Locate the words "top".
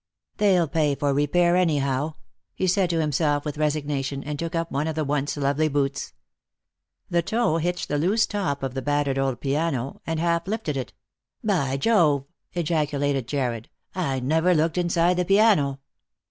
8.25-8.63